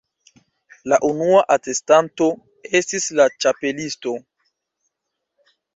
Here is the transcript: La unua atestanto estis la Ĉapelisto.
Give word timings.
La 0.93 0.97
unua 1.09 1.43
atestanto 1.57 2.31
estis 2.81 3.09
la 3.21 3.31
Ĉapelisto. 3.37 4.19